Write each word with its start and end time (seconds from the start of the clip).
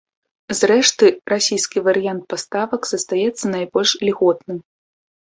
Зрэшты, 0.59 1.09
расійскі 1.33 1.83
варыянт 1.87 2.23
паставак 2.33 2.87
застаецца 2.91 3.45
найбольш 3.57 3.91
ільготным. 4.07 4.57